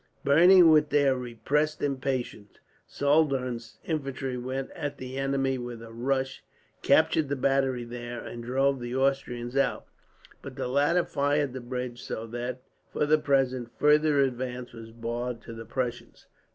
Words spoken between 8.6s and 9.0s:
the